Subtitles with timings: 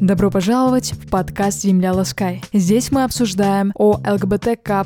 [0.00, 2.42] Добро пожаловать в подкаст «Земля Ласкай».
[2.54, 4.80] Здесь мы обсуждаем о ЛГБТК+,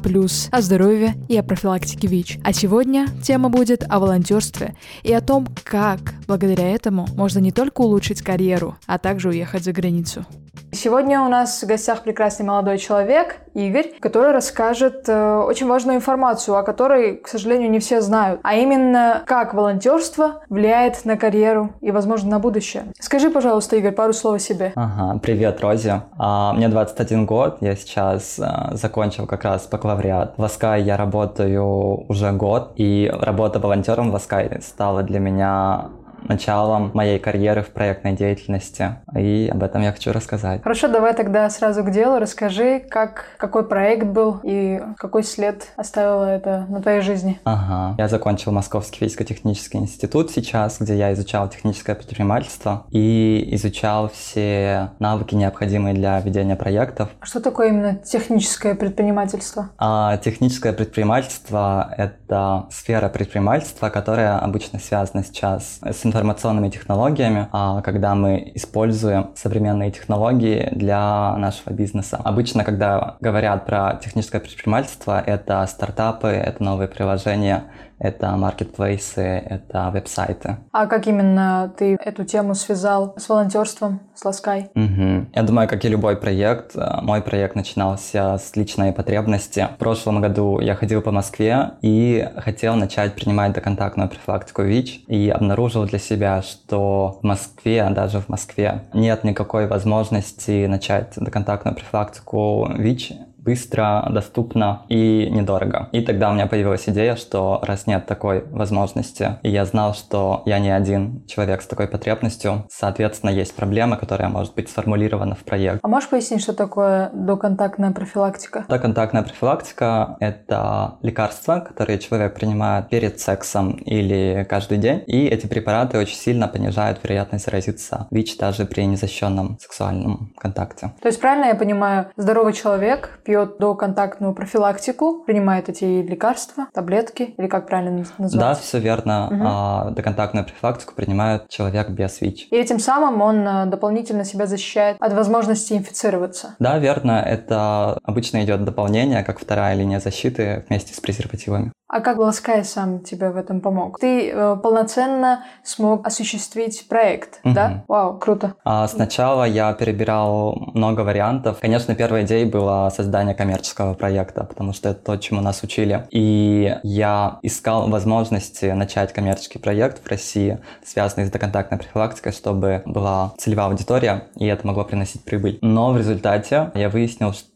[0.51, 2.41] о здоровье и о профилактике ВИЧ.
[2.43, 4.75] А сегодня тема будет о волонтерстве
[5.05, 9.73] и о том, как благодаря этому можно не только улучшить карьеру, а также уехать за
[9.73, 10.27] границу.
[10.75, 16.57] Сегодня у нас в гостях прекрасный молодой человек, Игорь, который расскажет э, очень важную информацию,
[16.57, 21.93] о которой, к сожалению, не все знают, а именно, как волонтерство влияет на карьеру и,
[21.93, 22.87] возможно, на будущее.
[22.99, 24.73] Скажи, пожалуйста, Игорь, пару слов о себе.
[24.75, 26.03] Ага, привет, Рози.
[26.19, 30.35] А, мне 21 год, я сейчас а, закончил как раз бакалавриат.
[30.37, 35.91] В Аскай я работаю уже год, и работа волонтером в Аскай стала для меня
[36.29, 38.97] началом моей карьеры в проектной деятельности.
[39.17, 40.63] И об этом я хочу рассказать.
[40.63, 42.19] Хорошо, давай тогда сразу к делу.
[42.19, 47.41] Расскажи, как, какой проект был и какой след оставило это на твоей жизни.
[47.45, 47.95] Ага.
[47.99, 55.35] Я закончил Московский физико-технический институт сейчас, где я изучал техническое предпринимательство и изучал все навыки,
[55.35, 57.11] необходимые для ведения проектов.
[57.21, 59.71] А что такое именно техническое предпринимательство?
[59.79, 68.15] А, техническое предпринимательство— это сфера предпринимательства, которая обычно связана сейчас с информационными технологиями, а, когда
[68.15, 72.21] мы используем современные технологии для нашего бизнеса.
[72.23, 77.65] Обычно, когда говорят про техническое предпринимательство, это стартапы, это новые приложения,
[77.99, 80.59] это маркетплейсы, это веб-сайты.
[80.73, 84.71] А как именно ты эту тему связал с волонтерством, с Ласкай?
[84.75, 85.27] Угу.
[85.35, 89.69] Я думаю, как и любой проект, э, мой проект начинался с личной потребности.
[89.75, 95.31] В прошлом году я ходил по Москве и хотел начать принимать доконтактную профилактику ВИЧ и
[95.31, 102.69] обнаружил для себя, что в Москве, даже в Москве, нет никакой возможности начать доконтактную профилактику
[102.77, 103.13] ВИЧ
[103.45, 105.89] быстро, доступно и недорого.
[105.93, 110.43] И тогда у меня появилась идея, что раз нет такой возможности, и я знал, что
[110.47, 115.45] я не один человек с такой потребностью, соответственно, есть проблема, которая может быть сформулирована в
[115.45, 115.81] проект.
[115.83, 118.65] А можешь пояснить, что такое доконтактная профилактика?
[118.69, 125.99] Доконтактная профилактика– это лекарства, которые человек принимает перед сексом или каждый день, и эти препараты
[125.99, 130.93] очень сильно понижают вероятность заразиться ВИЧ даже при незащищенном сексуальном контакте.
[131.03, 137.35] То есть правильно я понимаю, здоровый человек пьет пьет доконтактную профилактику, принимает эти лекарства, таблетки,
[137.37, 138.39] или как правильно называется?
[138.39, 139.27] Да, все верно.
[139.27, 139.43] Угу.
[139.45, 142.49] А, доконтактную профилактику принимает человек без ВИЧ.
[142.53, 146.55] И этим самым он э, дополнительно себя защищает от возможности инфицироваться.
[146.61, 147.23] Да, верно.
[147.27, 151.73] Это обычно идет дополнение, как вторая линия защиты вместе с презервативами.
[151.95, 154.01] А как Ласкай сам тебе в этом помог?
[154.01, 157.55] Ты э, полноценно смог осуществить проект, угу.
[157.55, 157.85] да?
[157.87, 158.55] Вау, круто.
[158.65, 161.59] А, сначала я перебирал много вариантов.
[161.61, 166.05] Конечно, первая идея была создание коммерческого проекта, потому что это то, чему нас учили.
[166.11, 173.35] И я искал возможности начать коммерческий проект в России, связанный с доконтактной профилактикой, чтобы была
[173.39, 175.61] целевая аудитория, и это могло приносить прибыль.
[175.63, 177.54] Но в результате я выяснил, что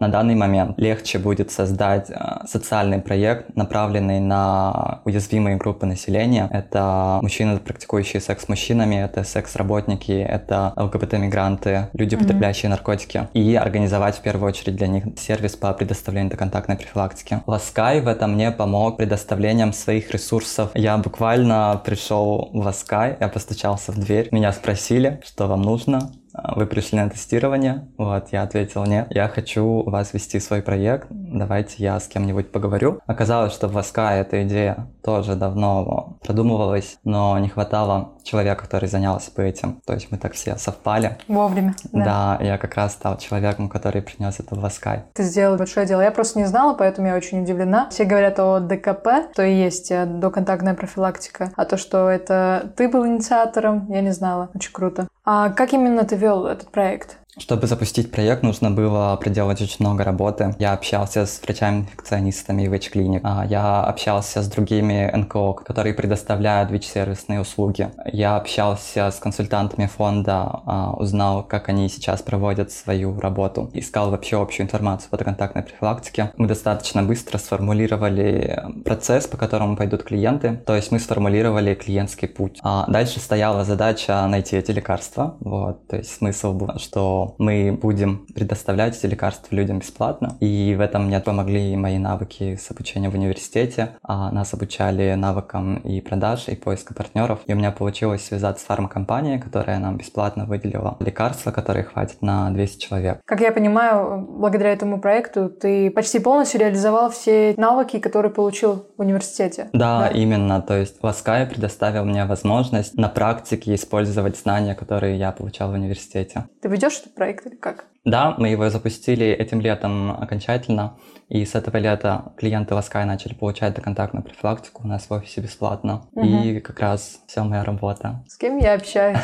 [0.00, 6.48] на данный момент легче будет создать э, социальный проект, направленный на уязвимые группы населения.
[6.52, 12.70] Это мужчины, практикующие секс с мужчинами, это секс-работники, это ЛГБТ-мигранты, люди, потребляющие mm-hmm.
[12.70, 13.28] наркотики.
[13.34, 17.42] И организовать в первую очередь для них сервис по предоставлению доконтактной профилактики.
[17.46, 20.70] Ласкай в этом мне помог предоставлением своих ресурсов.
[20.74, 26.10] Я буквально пришел в Ласкай, я постучался в дверь, меня спросили, что вам нужно.
[26.34, 31.06] А, вы пришли на тестирование, вот, я ответил, нет, я хочу вас вести свой проект,
[31.38, 33.00] давайте я с кем-нибудь поговорю.
[33.06, 39.30] Оказалось, что в Воска эта идея тоже давно продумывалась, но не хватало человека, который занялся
[39.34, 39.80] бы этим.
[39.86, 41.18] То есть мы так все совпали.
[41.28, 41.74] Вовремя.
[41.92, 45.04] Да, да я как раз стал человеком, который принес это в Воскай.
[45.12, 46.00] Ты сделал большое дело.
[46.00, 47.88] Я просто не знала, поэтому я очень удивлена.
[47.90, 52.88] Все говорят о ДКП, то и есть э, доконтактная профилактика, а то, что это ты
[52.88, 54.50] был инициатором, я не знала.
[54.54, 55.08] Очень круто.
[55.24, 57.18] А как именно ты вел этот проект?
[57.36, 60.54] Чтобы запустить проект, нужно было проделать очень много работы.
[60.60, 67.40] Я общался с врачами-инфекционистами в клиник а, Я общался с другими НКО, которые предоставляют ВИЧ-сервисные
[67.40, 67.90] услуги.
[68.12, 73.68] Я общался с консультантами фонда, а, узнал, как они сейчас проводят свою работу.
[73.72, 76.32] Искал вообще общую информацию по контактной профилактике.
[76.36, 80.62] Мы достаточно быстро сформулировали процесс, по которому пойдут клиенты.
[80.66, 82.60] То есть мы сформулировали клиентский путь.
[82.62, 85.36] А дальше стояла задача найти эти лекарства.
[85.40, 85.84] Вот.
[85.88, 90.36] То есть смысл был, что что мы будем предоставлять эти лекарства людям бесплатно.
[90.40, 93.90] И в этом мне помогли мои навыки с обучением в университете.
[94.02, 97.40] А нас обучали навыкам и продаж, и поиска партнеров.
[97.46, 102.50] И у меня получилось связаться с фармкомпанией, которая нам бесплатно выделила лекарства, которые хватит на
[102.50, 103.20] 200 человек.
[103.24, 109.00] Как я понимаю, благодаря этому проекту ты почти полностью реализовал все навыки, которые получил в
[109.00, 109.68] университете.
[109.72, 110.08] Да, да?
[110.08, 110.60] именно.
[110.62, 116.46] То есть Ласкай предоставил мне возможность на практике использовать знания, которые я получал в университете.
[116.62, 117.86] Ты ведешь проект или как?
[118.04, 120.96] Да, мы его запустили этим летом окончательно,
[121.28, 126.06] и с этого лета клиенты Ласкай начали получать доконтактную профилактику у нас в офисе бесплатно.
[126.12, 126.26] Угу.
[126.26, 128.22] И как раз вся моя работа.
[128.28, 129.18] С кем я общаюсь?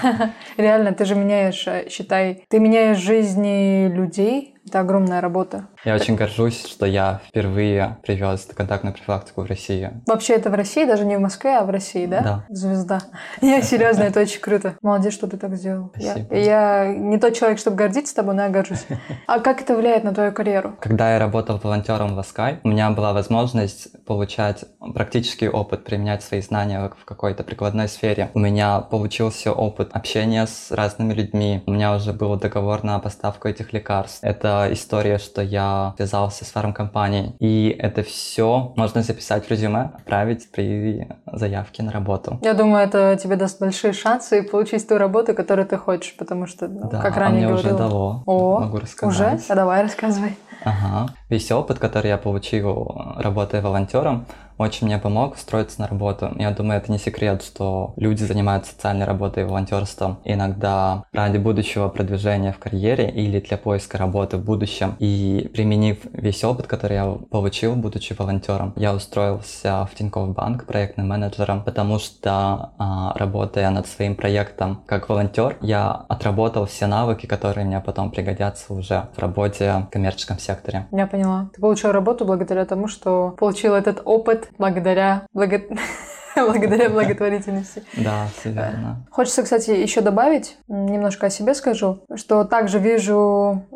[0.58, 5.68] Реально, ты же меняешь, считай, ты меняешь жизни людей, это огромная работа.
[5.84, 10.02] Я очень горжусь, что я впервые привез контактную профилактику в Россию.
[10.06, 12.20] Вообще это в России, даже не в Москве, а в России, да?
[12.20, 12.44] Да.
[12.50, 13.00] Звезда.
[13.40, 14.76] Я серьезно, это очень круто.
[14.82, 15.90] Молодец, что ты так сделал.
[15.94, 16.34] Спасибо.
[16.34, 18.86] Я, я не тот человек, чтобы гордиться тобой, я горжусь.
[19.26, 20.74] А как это влияет на твою карьеру?
[20.80, 26.40] Когда я работал волонтером в Аскай, у меня была возможность получать практический опыт, применять свои
[26.40, 28.30] знания в какой-то прикладной сфере.
[28.34, 31.62] У меня получился опыт общения с разными людьми.
[31.66, 34.18] У меня уже был договор на поставку этих лекарств.
[34.22, 37.34] Это история, что я связался с фармкомпанией.
[37.38, 42.38] И это все можно записать в резюме, отправить при заявке на работу.
[42.42, 46.68] Я думаю, это тебе даст большие шансы получить ту работу, которую ты хочешь, потому что,
[46.68, 47.74] ну, да, как ранее а мне говорила...
[47.74, 48.07] уже дало.
[48.26, 49.40] О, Могу рассказать.
[49.40, 49.52] Уже?
[49.52, 50.36] А давай рассказывай.
[50.64, 51.12] Ага.
[51.28, 54.26] Весь опыт, который я получил, работая волонтером,
[54.58, 56.30] очень мне помог устроиться на работу.
[56.36, 61.88] Я думаю, это не секрет, что люди занимаются социальной работой и волонтерством иногда ради будущего
[61.88, 64.96] продвижения в карьере или для поиска работы в будущем.
[64.98, 71.08] И применив весь опыт, который я получил, будучи волонтером, я устроился в Тинькофф Банк проектным
[71.08, 77.66] менеджером, потому что а, работая над своим проектом как волонтер, я отработал все навыки, которые
[77.66, 80.86] мне потом пригодятся уже в работе в коммерческом секторе.
[80.90, 81.50] Я поняла.
[81.54, 85.60] Ты получил работу благодаря тому, что получил этот опыт благодаря благо...
[86.36, 87.82] благодаря благотворительности.
[87.96, 89.06] Да, все верно.
[89.10, 93.66] Хочется, кстати, еще добавить, немножко о себе скажу, что также вижу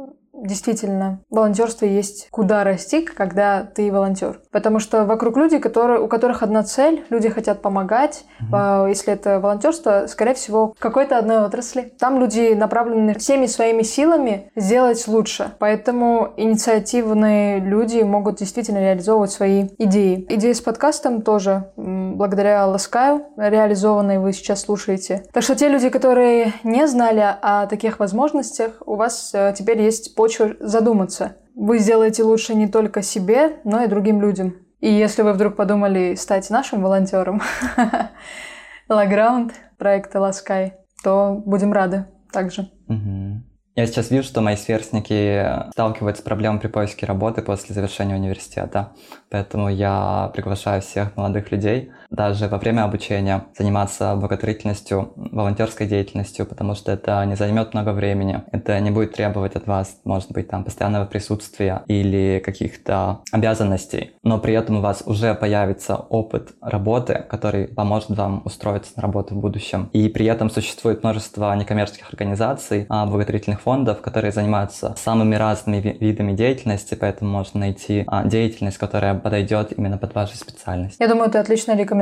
[0.42, 4.40] действительно, волонтерство есть куда расти, когда ты волонтер.
[4.50, 8.24] Потому что вокруг люди, которые, у которых одна цель, люди хотят помогать.
[8.40, 8.88] Mm-hmm.
[8.88, 11.92] Если это волонтерство, скорее всего, в какой-то одной отрасли.
[11.98, 15.52] Там люди направлены всеми своими силами сделать лучше.
[15.58, 20.26] Поэтому инициативные люди могут действительно реализовывать свои идеи.
[20.28, 25.24] Идея с подкастом тоже благодаря Ласкаю реализованной вы сейчас слушаете.
[25.32, 30.14] Так что те люди, которые не знали о таких возможностях, у вас э, теперь есть
[30.14, 31.36] почва почву задуматься.
[31.54, 34.54] Вы сделаете лучше не только себе, но и другим людям.
[34.80, 37.42] И если вы вдруг подумали стать нашим волонтером,
[38.88, 40.74] Лаграунд проекта Ласкай,
[41.04, 42.68] то будем рады также.
[43.74, 48.92] Я сейчас вижу, что мои сверстники сталкиваются с проблемой при поиске работы после завершения университета.
[49.30, 56.74] Поэтому я приглашаю всех молодых людей даже во время обучения заниматься благотворительностью, волонтерской деятельностью, потому
[56.74, 58.42] что это не займет много времени.
[58.52, 64.12] Это не будет требовать от вас, может быть, там постоянного присутствия или каких-то обязанностей.
[64.22, 69.34] Но при этом у вас уже появится опыт работы, который поможет вам устроиться на работу
[69.34, 69.88] в будущем.
[69.92, 76.32] И при этом существует множество некоммерческих организаций, а, благотворительных фондов, которые занимаются самыми разными видами
[76.32, 80.96] деятельности, поэтому можно найти а, деятельность, которая подойдет именно под вашу специальность.
[81.00, 82.01] Я думаю, это отличная рекомендация,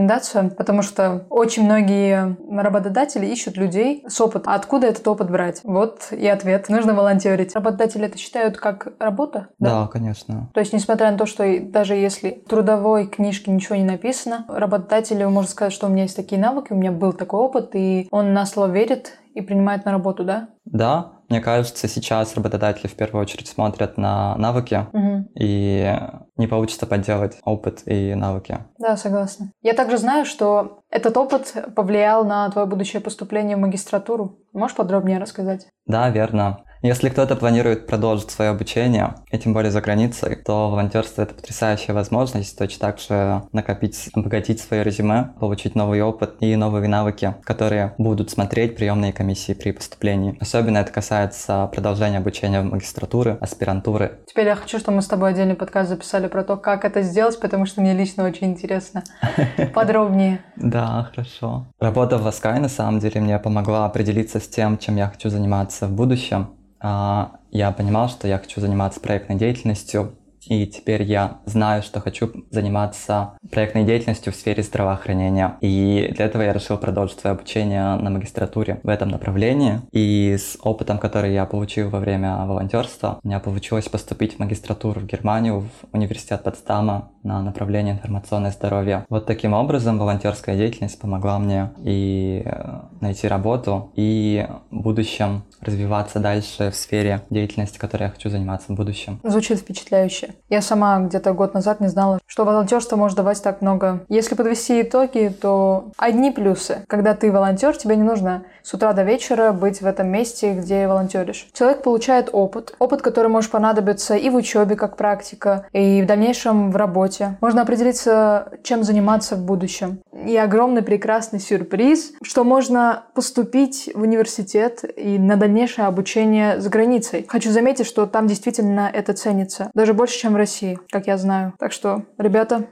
[0.57, 4.53] потому что очень многие работодатели ищут людей с опытом.
[4.53, 5.61] А откуда этот опыт брать?
[5.65, 6.69] Вот и ответ.
[6.69, 7.55] Нужно волонтерить.
[7.55, 9.49] Работодатели это считают как работа?
[9.59, 10.51] Да, да конечно.
[10.55, 15.31] То есть, несмотря на то, что даже если в трудовой книжке ничего не написано, работодателю
[15.31, 18.33] может сказать, что у меня есть такие навыки, у меня был такой опыт, и он
[18.33, 20.49] на слово верит и принимает на работу, да?
[20.65, 25.31] Да, мне кажется, сейчас работодатели в первую очередь смотрят на навыки, угу.
[25.35, 25.97] и
[26.37, 28.59] не получится подделать опыт и навыки.
[28.79, 29.53] Да, согласна.
[29.63, 34.39] Я также знаю, что этот опыт повлиял на твое будущее поступление в магистратуру.
[34.53, 35.69] Можешь подробнее рассказать?
[35.87, 36.65] Да, верно.
[36.83, 41.95] Если кто-то планирует продолжить свое обучение, и тем более за границей, то волонтерство— это потрясающая
[41.95, 47.95] возможность точно так же накопить, обогатить свое резюме, получить новый опыт и новые навыки, которые
[47.99, 50.39] будут смотреть приемные комиссии при поступлении.
[50.41, 54.21] Особенно это касается продолжения обучения в магистратуры, аспирантуры.
[54.27, 57.39] Теперь я хочу, чтобы мы с тобой отдельный подкаст записали про то, как это сделать,
[57.41, 59.05] потому что мне лично очень интересно.
[59.75, 60.41] Подробнее.
[60.57, 61.67] Да, хорошо.
[61.79, 65.87] Работа в Аскай на самом деле мне помогла определиться с тем, чем я хочу заниматься
[65.87, 66.57] в будущем.
[66.81, 70.15] А, я понимал, что я хочу заниматься проектной деятельностью,
[70.47, 75.57] и теперь я знаю, что хочу заниматься проектной деятельностью в сфере здравоохранения.
[75.61, 79.81] И для этого я решил продолжить свое обучение на магистратуре в этом направлении.
[79.93, 85.01] И с опытом, который я получил во время волонтерства, у меня получилось поступить в магистратуру
[85.01, 89.05] в Германию, в университет Потсдама на направление информационное здоровье.
[89.09, 96.19] Вот таким образом волонтерская деятельность помогла мне и э, найти работу, и в будущем развиваться
[96.19, 99.21] дальше в сфере деятельности, которой я хочу заниматься в будущем.
[99.23, 100.35] Звучит впечатляюще.
[100.49, 104.05] Я сама где-то год назад не знала, что волонтерство может давать так много.
[104.09, 106.85] Если подвести итоги, то одни плюсы.
[106.89, 110.87] Когда ты волонтер, тебе не нужно с утра до вечера быть в этом месте, где
[110.87, 111.49] волонтеришь.
[111.53, 112.75] Человек получает опыт.
[112.79, 117.10] Опыт, который может понадобиться и в учебе как практика, и в дальнейшем в работе.
[117.41, 120.01] Можно определиться, чем заниматься в будущем.
[120.13, 127.25] И огромный прекрасный сюрприз, что можно поступить в университет и на дальнейшее обучение за границей.
[127.29, 129.71] Хочу заметить, что там действительно это ценится.
[129.75, 131.55] Даже больше, чем в России, как я знаю.
[131.59, 132.67] Так что, ребята,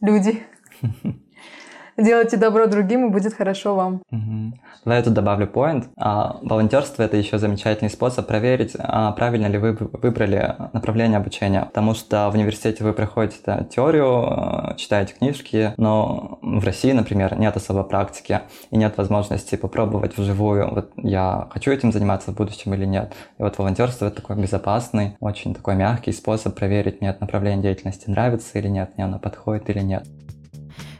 [0.00, 0.42] люди,
[1.96, 4.02] делайте добро другим, и будет хорошо вам.
[4.10, 4.58] Угу.
[4.84, 5.84] Давай я тут добавлю point.
[5.96, 11.64] А, волонтерство это еще замечательный способ проверить, а, правильно ли вы выбрали направление обучения.
[11.66, 17.56] Потому что в университете вы проходите теорию, а, читаете книжки, но в России, например, нет
[17.56, 20.74] особо практики и нет возможности попробовать вживую.
[20.74, 23.12] Вот я хочу этим заниматься в будущем или нет.
[23.38, 28.10] И вот волонтерство это такой безопасный, очень такой мягкий способ проверить, мне это направление деятельности
[28.10, 30.06] нравится или нет, мне оно подходит или нет.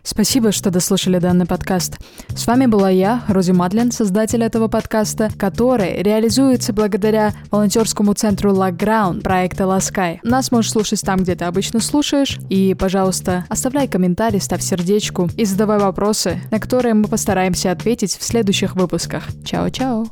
[0.05, 1.99] Спасибо, что дослушали данный подкаст.
[2.29, 9.23] С вами была я, Рози Мадлен, создатель этого подкаста, который реализуется благодаря волонтерскому центру Лаграунд
[9.23, 10.21] проекта Ласкай.
[10.25, 12.39] Нас можешь слушать там, где ты обычно слушаешь.
[12.49, 18.25] И, пожалуйста, оставляй комментарий, ставь сердечку и задавай вопросы, на которые мы постараемся ответить в
[18.25, 19.29] следующих выпусках.
[19.45, 20.07] Чао-чао!